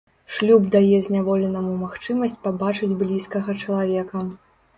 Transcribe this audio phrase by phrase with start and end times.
[0.35, 4.25] Шлюб дае зняволенаму магчымасць пабачыць блізкага чалавека.